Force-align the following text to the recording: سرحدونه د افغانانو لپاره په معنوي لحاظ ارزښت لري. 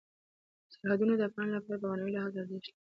سرحدونه 0.73 1.13
د 1.17 1.21
افغانانو 1.29 1.55
لپاره 1.57 1.77
په 1.81 1.87
معنوي 1.89 2.11
لحاظ 2.15 2.33
ارزښت 2.39 2.51
لري. 2.65 2.69